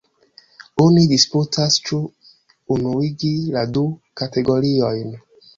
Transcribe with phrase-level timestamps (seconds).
[0.85, 1.99] Oni disputas, ĉu
[2.77, 3.85] unuigi la du
[4.23, 5.17] kategoriojn.